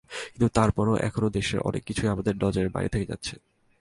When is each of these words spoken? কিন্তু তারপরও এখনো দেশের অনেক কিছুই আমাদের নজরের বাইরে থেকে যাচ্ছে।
কিন্তু 0.31 0.47
তারপরও 0.53 0.95
এখনো 1.01 1.27
দেশের 1.29 1.59
অনেক 1.59 1.81
কিছুই 1.83 2.09
আমাদের 2.09 2.33
নজরের 2.43 2.69
বাইরে 2.69 2.89
থেকে 2.89 3.05
যাচ্ছে। 3.05 3.35